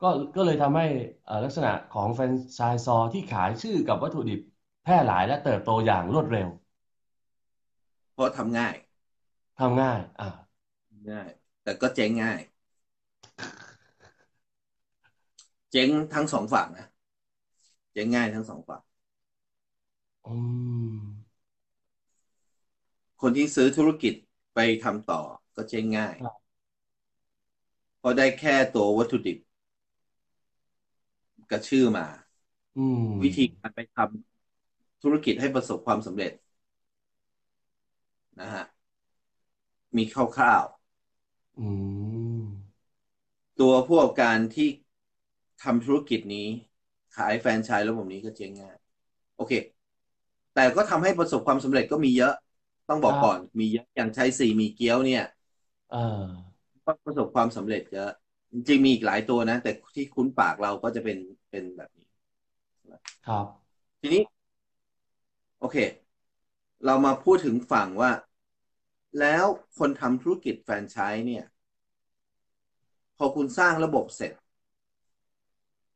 [0.00, 0.84] ก็ก็เลยทำให้
[1.24, 4.40] เอ่อลักษณะของแฟรนไชส์ซอที่ขายชื่อกับวัตถุดิบ
[4.82, 6.48] แพร่หลายและเติบโตอย่างรวดเร็ว
[8.12, 8.74] เพราะทำง่าย
[9.58, 10.24] ทำง่าย อ่า
[11.10, 11.28] ง่าย
[11.62, 12.40] แต่ก็เจ๊งง่าย
[15.70, 16.86] เจ๊งทั้งสองฝั่งนะ
[17.92, 18.80] เจ๊งง่ายทั้งสองฝั่ง
[20.26, 20.34] อื
[20.94, 20.96] ม
[23.20, 24.14] คนที่ซื้อธุรกิจ
[24.54, 25.20] ไปทำต่อ
[25.56, 26.50] ก็เจ๊งง่ายครับ
[27.98, 29.38] เพราะได้แค่ตัววัตถุดิบ
[31.50, 32.06] กับชื่อมา
[32.76, 36.32] อืมวิธีการไปทำธุรกิจให้ประสบความสำเร็จ
[38.38, 38.62] นะฮะ
[39.96, 40.64] มีคร่าว
[41.58, 41.66] อื
[42.40, 44.68] มๆตัวผู้ประกอบการที่
[45.64, 46.46] ทำธุรกิจนี้
[47.16, 48.76] ขายแฟรนไชส์ระบบนี้ก็เจ๊งง่าย
[49.36, 49.52] โอเค
[50.54, 52.34] แต่ก็ทำให้ประสบความสำเร็จก็มีเยอะ
[52.88, 55.24] ต้องบอกครับก่อนมีเยอะอย่างใช้สี่มีเกี๊ยวเนี่ย
[55.92, 56.20] เออ
[56.84, 58.10] ก็ประสบความสำเร็จเยอะ
[58.52, 61.18] จริงๆมีอีกหลายตัวนะ แต่ที่คุ้นปากเราก็จะเป็น
[61.50, 62.08] เป็นแบบนี้
[63.26, 63.46] ครับ
[64.00, 64.22] ทีนี้
[65.60, 65.76] โอเค
[66.86, 68.10] เรามาพูดถึงฝั่งว่า
[69.20, 69.44] แล้ว
[69.78, 71.44] คนทำธุรกิจแฟรนไชส์เนี่ย
[73.16, 74.32] พอคุณสร้างระบบเสร็จ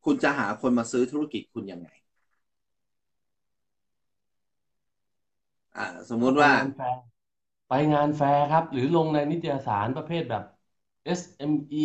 [0.05, 1.88] คุณจะหาคนมาซื้อธุรกิจคุณยังไง
[5.77, 6.99] อ่า สมมุติว่าไปงานแฟร์
[7.69, 10.43] ไปงานแฟร์ครับ หรือลงในนิตยสารประเภทแบบ
[11.05, 11.79] SME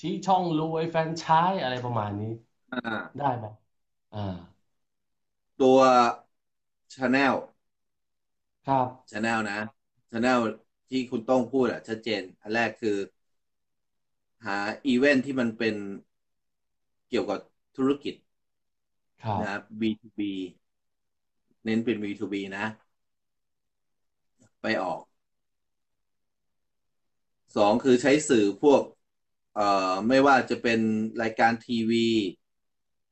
[0.00, 2.26] ชี้ช่องรวยแฟรนไชส์อะไรประมาณนี้
[2.70, 3.46] อ่า ได้ไหม
[4.12, 4.18] อ่า
[5.60, 5.78] ตัว
[6.94, 7.34] channel
[8.66, 9.58] ครับ channel นะ
[10.10, 10.40] channel
[10.88, 12.96] ที่คุณต้องพูดอะชัดเจน อันแรกคือ
[14.44, 15.74] หาอีเวนต์ที่มันเป็น
[17.14, 17.40] เกี่ยวกับ
[17.76, 18.14] ธุรกิจ
[19.22, 20.24] ครับนะครับ B2B
[21.64, 22.64] เน้นเป็น B2B นะ
[24.60, 25.00] ไปออก
[27.56, 28.82] สองคือใช้สื่อพวก
[29.54, 30.80] เอ่อ ไม่ว่าจะเป็น
[31.22, 32.06] รายการทีวี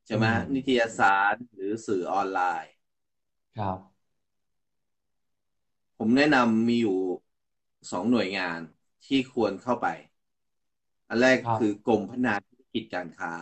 [0.06, 2.72] ใช่ไหมอืมนิตยสารหรือสื่อออนไลน์
[3.58, 4.02] ครับ
[5.98, 6.98] ผมแนะนำมีอยู่
[7.90, 8.60] สองหน่วยงาน
[9.06, 9.86] ที่ควรเข้าไป
[11.08, 13.32] อันแรกครับคือกรมพัฒนาธุรกิจการค้า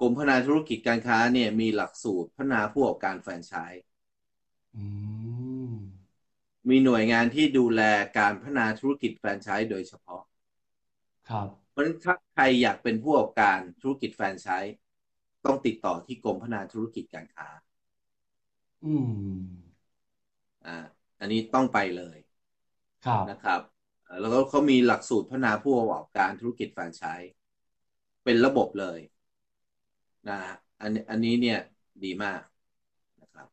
[0.00, 3.82] กรมพัฒนาธุรกิจการค้าเนี่ยมีหลักสูตรพัฒนาผู้ประกอบการแฟรนไชส์
[4.74, 4.84] อื
[5.70, 5.74] ม
[6.68, 7.82] มีหน่วยงานที่ดูแล
[8.18, 10.22] การพัฒนาธุรกิจแฟรนไชส์โดยเฉพาะ
[11.28, 14.74] ครับเพราะฉะนั้นถ้าใครอยากเป็นผู้ประกอบการธุรกิจแฟรนไชส์
[15.44, 17.48] ต้องติดต่อที่กรมพัฒนาธุรกิจการค้า
[18.84, 19.06] อืม
[20.64, 20.76] อ่า
[21.20, 22.18] อันนี้ต้องไปเลย
[23.06, 23.60] ครับนะครับ
[24.04, 27.30] เอ่อแล้วก็เขามีหลักสูตรพัฒนาผู้ประกอบการธุรกิจแฟรนไชส์
[28.24, 28.98] เป็นระบบเลย
[30.26, 30.34] นะ
[30.80, 31.56] อันอันนี้เนี่ย
[32.02, 32.40] ดีมาก
[33.20, 33.48] นะครับ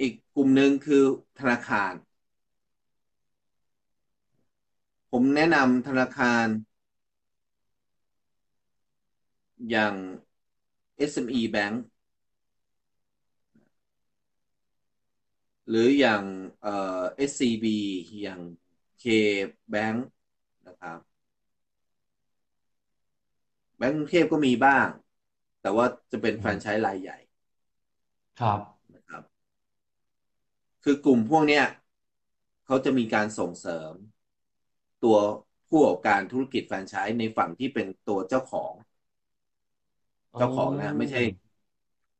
[0.00, 1.02] อีกกลุ่มหนึ่งคือ
[1.38, 1.92] ธนาคาร
[5.10, 6.46] ผมแนะนำธนาคาร
[9.70, 9.94] อย่าง
[10.96, 11.76] SME Bank
[15.68, 16.24] หรืออย่าง
[16.60, 16.70] เอ่อ
[17.16, 17.68] SCB
[18.22, 18.40] อย่าง
[19.00, 19.02] K
[19.72, 19.98] Bank
[20.66, 20.98] นะครับ
[23.78, 24.88] แบงก์กรุงเทพก็มีบ้าง
[25.60, 27.18] แต่ว่าจะเป็นแฟรนไชส์รายใหญ่
[28.40, 28.60] ครับ
[28.94, 29.22] นะครับ
[30.84, 31.64] คือกลุ่มพวกเนี้ย
[32.66, 33.92] เขาจะมีการส่งเสริม
[35.04, 35.16] ตัว
[35.68, 38.72] ผู้ประกอบการธุรกิจแฟรนไชส์ในฝั่งที่เป็นตัวเจ้าของ
[40.36, 41.20] เจ้าของนะ ไม่ใช่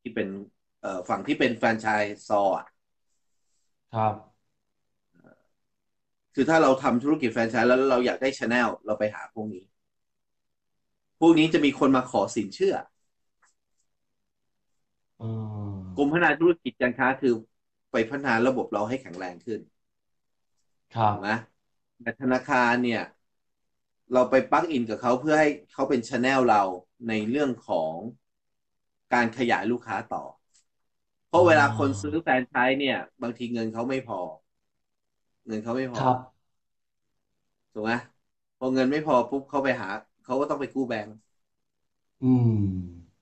[0.03, 0.29] ที่เป็น
[0.81, 2.67] เอ่อฝั่งที่เป็นแฟรนไชส์ซอร์อะ
[3.93, 4.15] ครับ
[6.35, 9.65] คือถ้าเราทำธุรกิจแฟรนไชส์แล้วเราอยากได้ชแนลเราไปหาพวกนี้
[11.19, 12.75] พวกนี้จะมีคนมาขอสินเชื่อ
[15.21, 15.25] อื
[15.83, 17.35] มกรมพัฒนาธุรกิจการค้าคือ
[17.93, 19.61] ไปพัฒนาระบบเราให้แข็งแรงขึ้น
[20.95, 21.29] ครับถูกไหม
[22.03, 23.01] แต่ธนาคารเนี่ย
[24.13, 26.63] เราไปปลั๊กอินกับเขาเพื่อให้เขาเป็นชแนลเรา
[27.09, 27.95] ในเรื่องของ
[29.13, 30.23] การขยายลูกค้าต่อ
[31.29, 34.21] เพราะเวลาคนซื้อแฟรนไชส์เนี่ย บางทีเงินเขาไม่พอ
[35.47, 36.39] เงินเขาไม่พอครับ
[37.73, 37.93] ถูกไหม
[38.59, 39.89] พอเงินไม่พอปุ๊บเขาไปหา
[40.29, 41.15] เขาก็ต้องไปกู้แบงก์
[42.23, 43.19] อืม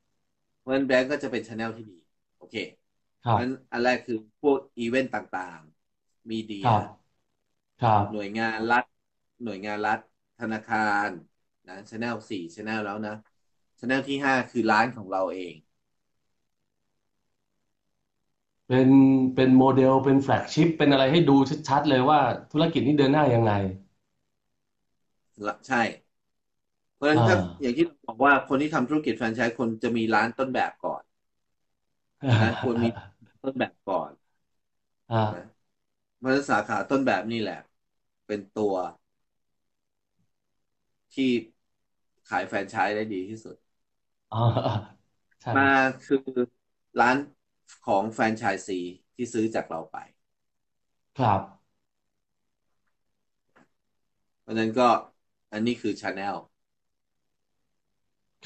[0.59, 1.95] เพราะฉะนั้นแบงก์ก็จะเป็น channel ที่ดี
[2.37, 2.55] โอเค
[3.25, 7.07] คเพรับราะฉะนั้นอันแรกคือพวกอีเวนต์ต่างๆ มีเดีย ครับ
[7.83, 8.85] ครับหน่วยงานรัฐ
[9.42, 9.99] หน่วยงานรัฐ
[10.38, 11.11] ธนาคาร
[11.66, 13.12] นะ channel สี่ channel แล้วนะ
[13.81, 15.55] channel ที่ห้าคือร้านของเราเอง
[18.69, 18.88] เป็น
[19.35, 21.37] เป็นโมเดลเป็น flagship เป็นอะไรให้ดู
[21.69, 23.53] ชัดๆเลยว่าธุรกิจนี้เดินหน้ายังไง
[25.47, 25.83] ละใช่
[26.96, 31.02] เพราะฉะนั้นอ่าถ้าอย่างที่บอกว่าคนที่ทำธุรกิจแฟรนไชส์คนจะมีร้านต้นแบบก่อน
[32.40, 32.88] นะควรมี
[33.42, 34.12] ต้นแบบก่อน
[35.11, 35.42] อ่านะ
[36.18, 37.59] เพราะฉะนั้นสาขาต้นแบบนี่แหละ
[38.26, 38.74] เป็นตัว
[41.14, 41.30] ที่
[42.28, 43.56] ขายแฟรนไชส์ได้ดีที่สุด
[44.30, 44.38] อ่า
[45.42, 45.68] ใช่มา
[46.04, 46.18] คือ
[47.00, 47.16] ร้าน
[47.87, 48.78] ของแฟรนไชส์ซี
[49.14, 49.96] ที่ซื้อจากเราไป
[51.18, 51.66] ครับ
[54.40, 54.88] เพราะฉะนั้นก็
[55.52, 56.37] อันนี้คือชาแนล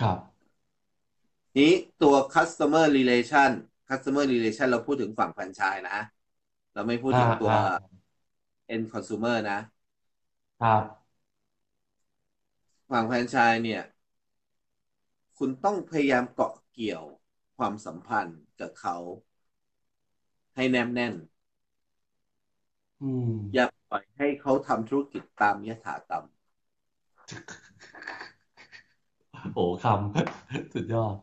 [0.00, 0.18] ครับ
[1.56, 3.50] นี้ตัว customer relation
[3.88, 5.98] customer relation เราพูดถึงฝั่งแฟรนไชส์นะ
[6.74, 7.90] เราไม่พูดถึงตัวอ่าอ่า
[8.74, 9.58] end consumer นะ
[10.60, 11.10] ครับ
[12.90, 13.80] ฝั่งแฟรนไชส์เนี่ย
[15.38, 17.04] คุณต้องพยายามเกาะเกี่ยว
[17.56, 18.96] ความสัมพันธ์กับเขา
[20.54, 21.14] ให้แนบแน่น
[23.00, 26.24] อืมอย่าปล่อยให้เขาทำธุรกิจตามยถากรรม
[29.54, 31.14] โอ้คำสุดยอด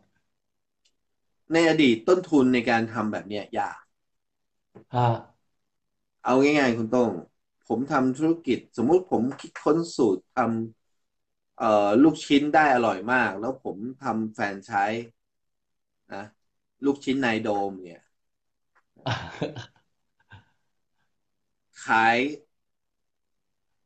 [1.54, 3.78] ในอดีตต้นทุนในการทำแบบเนี้ยยาก
[4.92, 5.04] ฮะ
[6.24, 7.12] เอาง่ายๆคุณโต้ง
[7.68, 15.04] ผมทำธุรกิจ สมมุติผมคิดค้นสูตรทำเอ่อลูกชิ้นได้อร่อยมาก แล้วผมทำแฟรนไชส์
[16.14, 16.24] นะ
[16.86, 18.02] ลูกชิ้นในโดมเนี่ย
[21.84, 22.18] ขาย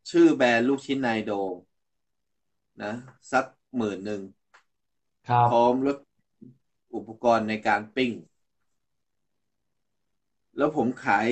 [0.09, 1.55] ชื่อแบรนด์ลูกชิ้นในโดม
[2.81, 2.93] นะ
[3.31, 3.45] สัก
[3.77, 4.21] หมื่นหนึ่ง
[5.27, 5.97] ครับพร้อมรถ
[6.95, 8.11] อุปกรณ์ในการปิ้ง
[10.57, 11.27] แล้วผมขาย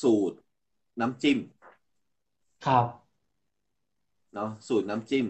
[0.00, 0.36] สูตร
[1.00, 1.38] น้ำจิ้ม
[2.66, 2.86] ครับ
[4.34, 5.26] เนาะสูตรน้ำจิ้ม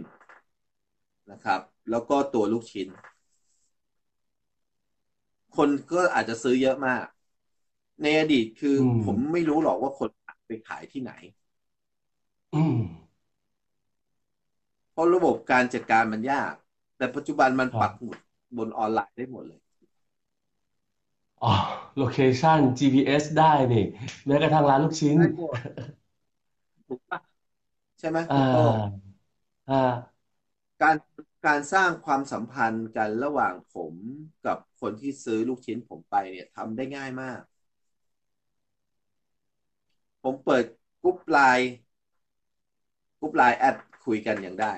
[1.30, 2.88] นะครับ แล้วก็ตัวลูกชิ้น
[5.56, 7.04] คนก็อาจจะซื้อเยอะมาก
[8.02, 10.08] ในอดีตคือ อืมผมไม่รู้หรอกว่าคน
[10.46, 11.12] ไปขายที่ไหน
[12.54, 13.03] อืม
[14.94, 16.54] เพราะระบบการจัดการมันยาก
[16.96, 18.18] แต่ปัจจุบันมันครับปักหมุด
[18.56, 19.60] บนออนไลน์ได้หมดเลย
[21.42, 21.52] อ๋อ
[21.96, 23.84] location GPS ได้นี่
[24.26, 25.58] แม้กระทั่งร้านลูกชิ้นได้หมดด
[26.86, 27.20] ถูกปะ
[27.98, 28.76] ใช่ไหมคุอ่าณโต้ง
[29.68, 30.24] อ่า
[30.82, 30.96] การ
[31.46, 33.94] การสร้างความสัมพันธ์กันระหว่างผม
[34.46, 37.40] กับคนที่ซื้อลูกชิ้นผมไปเนี่ยทำได้ง่ายมาก
[40.22, 40.64] ผมเปิด
[41.00, 41.68] กรุ๊ปไลน์
[43.18, 44.74] กรุ๊ป LINE@ คุยกันอย่างได้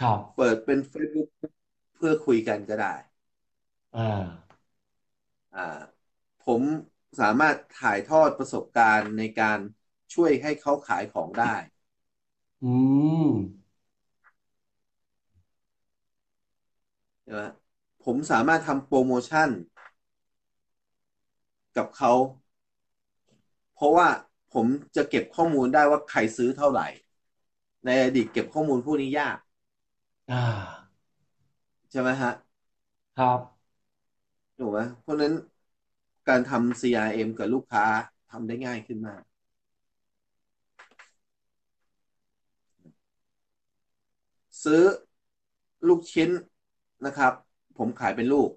[0.00, 1.28] ครับ เปิดเป็น Facebook
[1.94, 2.94] เพื่อคุยกันก็ได้
[3.94, 4.00] อ่า
[5.54, 5.60] อ่า
[6.40, 6.62] ผม
[7.20, 9.58] สามารถถ่ายทอดประสบการณ์ในการ
[10.14, 11.54] ช่วยให้เขาขายของได้
[12.62, 12.66] อื
[13.26, 13.30] ม
[17.22, 17.42] ใช่ไหม
[18.04, 19.48] ผมสามารถทำโปรโมชั่น
[21.76, 22.12] กับเขา
[23.74, 24.08] เพราะว่า
[24.54, 26.86] ผมจะเก็บข้อมูลได้ว่าใครซื้อเท่าไหร่
[27.84, 29.38] ในอดีตเก็บข้อมูลพวกนี้ยาก
[30.28, 30.40] อ่า
[31.90, 32.30] ใช่ไหมฮะ
[33.16, 33.70] ครับ
[34.58, 35.34] ถูกไหมเพราะฉะนั้น
[36.28, 37.84] การทำ CRM กับลูกค้า
[38.30, 39.22] ทำได้ง่ายขึ้นมาก
[44.62, 44.82] ซื้อ
[45.88, 46.30] ลูกชิ้น
[47.04, 47.32] นะครับ
[47.76, 48.50] ผมขายเป็นลูก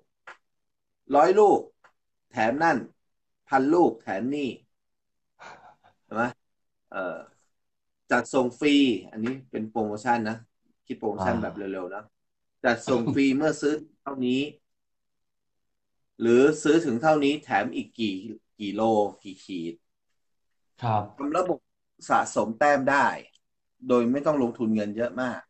[1.16, 1.60] ร้อยลูก
[2.32, 2.78] แถมนั่น
[3.48, 4.50] พันลูกแถมนี่
[6.06, 6.24] ใช่ไหม
[6.90, 7.00] เอ่อ
[8.14, 8.76] จัดส่งฟรี
[9.12, 10.38] อันนี้เป็นโปรโมชั่นนะ
[10.88, 12.04] คิดโปรโมชั่นอ่าแบบเร็วๆนะ
[12.64, 14.40] จัดส่งฟรีเมื่อซื้อเท่านี้
[16.20, 18.16] หรือซื้อถึงเท่านี้แถมอีกกี่
[18.60, 18.82] กี่โล
[19.24, 19.74] กี่ขีด
[20.82, 21.60] ครับทำระบบ
[22.10, 23.08] สะสมแต้มได้
[23.88, 25.42] โดยไม่ต้องลงทุนเงินเยอะมาก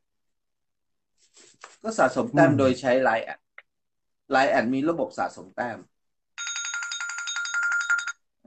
[1.84, 5.78] ก็สะสมแต้มอืมโดยใช้ LINE@ LINE@ มีระบบสะสมแต้ม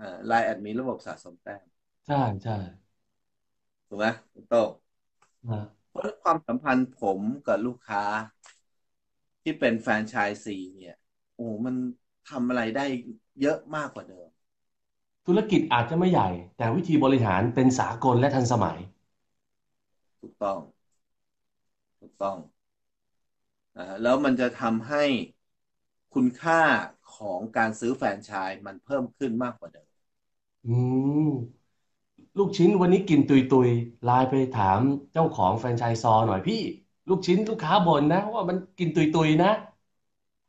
[0.00, 1.64] อ่า LINE@ มีระบบสะสมแต้ม
[2.06, 2.52] ใช่ใช่
[3.88, 4.70] ถูกไหมคุณโต้ง
[5.48, 8.02] นะเพราะความสัมพันธ์ผมกับลูกค้า
[9.42, 10.96] ที่เป็นแฟรนไชส์ซีเนี่ย
[11.34, 11.74] โอ้มัน
[12.30, 12.86] ทำอะไรได้
[13.40, 14.28] เยอะมากกว่าเดิม
[15.26, 18.78] ธุรกิจอาจจะไม่ใหญ่ แต่วิธีบริหารเป็นสากลและทันสมัย
[20.20, 20.58] ถูกต้อง
[21.98, 22.36] ถูกต้อง
[23.76, 25.04] นะฮะแล้วมันจะทำให้
[26.14, 26.60] คุณค่า
[27.16, 29.90] ของการซื้อแฟรนไชส์มันเพิ่มขึ้นมากกว่าเดิม
[30.66, 30.70] อื
[31.28, 31.30] ม
[32.38, 33.68] ลูกชิ้นวันนี้กินตุยตุย
[34.04, 34.78] ไลน์ไปถาม
[35.12, 36.60] เจ้าของแฟรนไชส์ซอหน่อยพี่
[37.08, 39.48] ลูกชิ้นลูกค้าบ่นนะ ว่ามันกินตุยตุยนะ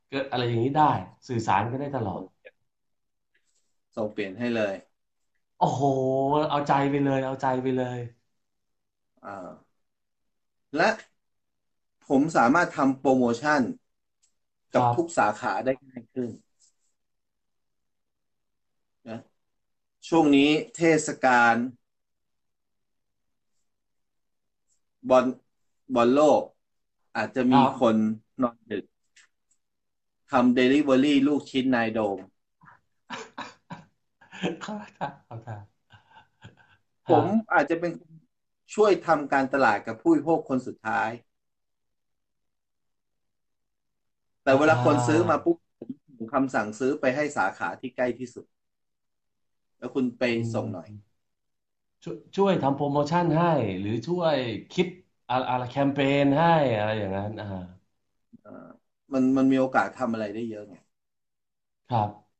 [0.10, 0.91] เกิดอะไรอย่างนี้ได้
[1.28, 2.21] สื่อสารกันได้ตลอด
[3.95, 4.73] ส่งเปลี่ยนให้เลย
[5.58, 5.82] โอ้โห
[6.50, 8.00] เอาใจไปเลย เอาใจไปเลย
[9.23, 9.30] อ่า
[10.76, 10.89] และ
[12.08, 13.62] ผมสามารถทำโปรโมชั่น
[14.73, 16.30] กับครับทุกสาขาได้ง่ายขึ้น
[19.08, 19.17] นะ
[20.08, 21.56] ช่วงนี้เทศกาล
[25.10, 25.26] บอล
[25.96, 26.41] บอลโลก
[27.15, 27.96] อาจจะมีครับคน
[28.41, 28.86] นอนดึก
[30.32, 32.20] ทำเดลิเวอรี่ลูกชิ้นนายโดม
[34.63, 35.12] ครับครับ
[35.48, 35.62] ครับ
[37.10, 38.13] ผมอาจจะเป็นคน
[38.76, 41.10] ช่วยทำการตลาดกับผู้บริโภคคนสุดท้าย
[44.43, 48.46] แต่เวลาคนซื้อมาปุ๊บผมส่งคำสั่งซื้อไปให้สาขาที่ใกล้ที่สุด
[49.78, 50.90] แล้วคุณไปส่งหน่อย
[52.04, 53.48] ช่วยช่วยทำโปรโมชั่นให้
[53.80, 54.38] หรือช่วย
[54.72, 54.88] คิด
[55.30, 57.46] อะไรอะไรแคมเปญให้อะไรอย่างนั้น อ่า
[58.42, 58.68] เอ่อ
[59.13, 60.76] มันมันมีโอกาสทำอะไรได้เยอะไง
[61.90, 62.38] ครับ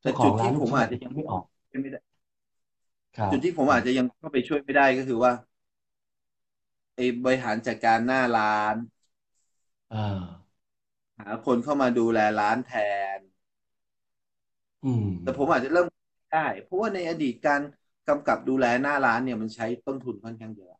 [0.00, 1.44] แต่เจ้าขจุอดงร้านที่ลูผกมชิ้นอาจจะยังไม่ออก
[1.82, 2.00] ไม่ได้
[3.16, 5.32] ครับจุดที่ผมอาจจะยังเข้าไปช่วยไม่ได้ก็คือว่า
[6.96, 8.76] ไอ้บริหารจัดการหน้าร้าน
[9.90, 10.56] อ่า
[11.18, 12.70] หาคนเข้ามาดูแลร้านแท
[13.18, 13.35] นอืม
[15.22, 15.86] แต่ผมอาจจะเริ่ม
[16.30, 17.60] ได้ เพราะว่าในอดีตการ
[18.08, 20.72] กำกับดูแลหน้าร้านเนี่ยมันใช้ต้นทุนค่อนข้างเยอะ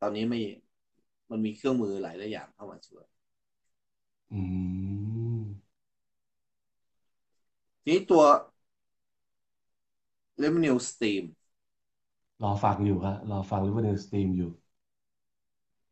[0.00, 0.40] ตอนนี้ไม่
[1.30, 3.04] มันมีเครื่องมือหลายหลายอย่างเข้ามาช่วย
[4.32, 4.40] อื
[5.40, 5.44] ม
[7.82, 8.22] ทีนี้ตัว
[10.38, 11.36] revenue stream
[12.42, 14.50] รอฟังอยู่ฮะรอฟัง Revenue Stream อยู่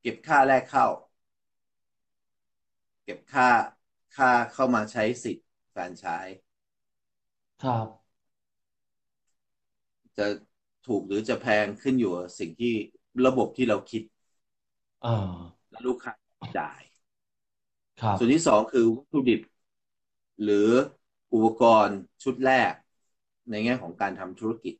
[0.00, 0.86] เก็บค่าแรกเข้า
[3.04, 3.48] เก็บค่า
[4.16, 6.36] ค่าเข้ามาใช้สิทธิ์แฟรนไชส์
[7.62, 8.16] ครับ
[10.18, 10.26] จะ
[10.86, 12.74] ถูกหรือจะแพงขึ้นอยู่กับสิ่งที่
[13.26, 14.02] ระบบที่เราคิด
[15.02, 15.16] อ่า
[15.70, 16.12] และลูกค้า
[16.56, 16.82] จ่าย
[18.02, 19.40] ครับ ส่วนที่สองคือวัตถุดิบ
[20.42, 20.70] หรือ
[21.32, 22.72] อุปกรณ์ชุดแรก
[23.50, 24.74] ในแง่ของการทำธุรกิจ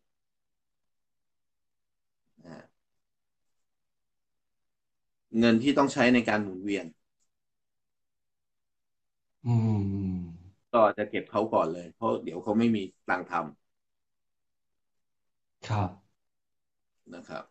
[2.44, 2.64] นะฮะ
[5.38, 6.86] เงินที่ต้องใช้ในการหมุนเวียน
[9.44, 10.35] อืม
[10.76, 13.32] ก็จะเก็บเขาก่อนเลย เพราะเดี๋ยวเขาไม่มีตังค์ท
[15.68, 17.44] ครับำนะครับ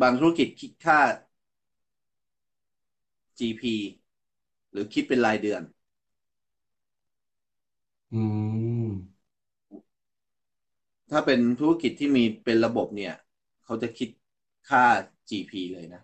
[0.00, 0.98] บางธุรกิจคิดค่า
[3.38, 3.74] GP
[4.70, 5.62] หรือคิดเป็นรายเดือน
[8.12, 8.16] อื
[8.84, 9.18] ม
[11.10, 13.14] ถ้าเป็นธุรกิจที่มีเป็นระบบเนี่ย
[13.64, 14.08] เขาจะคิด
[14.68, 14.84] ค่า
[15.30, 16.02] GP เลยนะ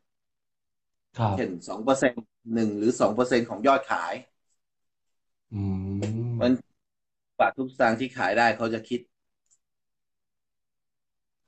[1.19, 2.13] ครับ เช่นสองเปอร์เซ็น
[2.55, 4.34] หนึ่งหรือสองเปอร์เซ็นของยอดขายอื
[5.55, 6.53] มมัน
[7.39, 9.01] บาททุกสตางค์ที่ขายได้เขาจะคิด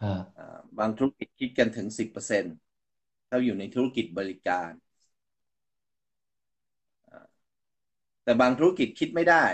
[0.02, 2.44] ฮะอ่าบางธุรกิจคิดกันถึงสิบเปอร์เซ็น
[3.28, 4.70] ถ้าอยู่ในธุรกิจบริการ
[7.08, 7.26] อ่า
[8.24, 9.44] แต่บางธุรกิจคิดไม่ได้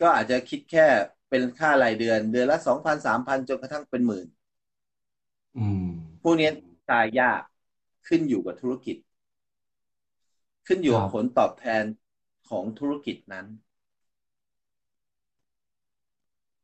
[0.00, 0.86] ก็อาจจะคิดแค่
[1.28, 4.26] เป็นค่ารายเดือน เดือนละสองพันสามพันจนกระทั่งเป็นหมื่น
[5.56, 5.84] อืม
[6.22, 6.48] พวกนี้
[6.90, 7.42] ตายยาก
[8.06, 8.96] ขึ้นอยู่กับธุรกิจ
[10.66, 11.84] ขึ้นอยู่กับผลตอบแทน
[12.48, 13.46] ของธุรกิจนั้น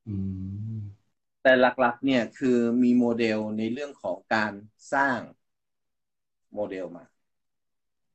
[0.06, 0.14] อื
[0.78, 1.10] ม
[1.42, 4.52] แต่หลักๆ เนี่ยคือมีโมเดลในเรื่องของการ
[4.92, 5.20] สร้าง
[6.52, 7.04] โมเดลมา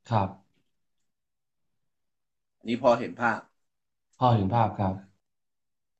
[0.10, 0.56] ครับ
[2.60, 3.40] อันนี้พอเห็นภาพ
[4.20, 4.94] พอเห็นภาพครับรับ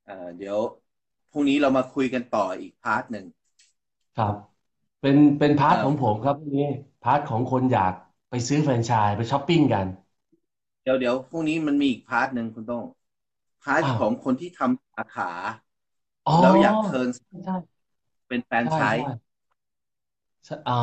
[0.04, 0.58] เอ่อเดี๋ยว
[1.30, 3.26] พรุ่งนี้เรามาคุยกันต่ออีก part หนึ่ง
[4.14, 4.34] ครับ
[5.00, 6.64] เป็นเป็นพาร์ทเอ่อของผมครับนี่
[7.02, 7.92] part ของคนอยาก
[8.30, 9.86] ไปซื้อแฟรนไชส์ไปช้อปปิ้งกัน
[10.86, 15.30] เดี๋ยวเดี๋ยวพรุ่งนี้มันมีอีก part หนึ่งคุณโต้ง อ้าว part ของคนที่ทำสาขา
[16.26, 17.08] อ๋อแล้วอยาก turn
[17.44, 17.76] ใช่
[18.28, 19.08] เป็นแฟรนไชใช่ส์
[20.46, 20.74] ใช่ ใช่ ใช่อ๋อ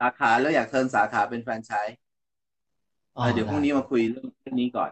[0.00, 1.96] สาขาแล้วอยาก turn สาขาเป็นแฟรนไชส์
[3.16, 4.90] อ๋อเออได้ เดี๋ยวพได้รุ่งนี้มาคุยเรื่องเรื่องนี้ก่อน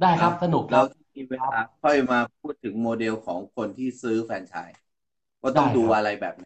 [0.00, 4.76] ได้ครับสนุกคแล้วที่มีเวลาค่อยมาพูดถึงโมเดลของคนที่ซื้อแฟรนไชส์
[5.42, 6.44] ว่าต้องได้ดูครับอะไรแบบไหน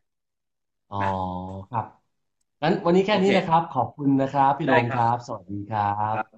[0.91, 0.99] อ๋อ
[1.71, 2.02] ครับ
[2.63, 5.83] งั้นวันนี้แค่นี้โอเคนะครับ ขอบคุณนะครับ พี่โดได้มคครับรับ สวัสดีครั
[6.15, 6.32] บครับ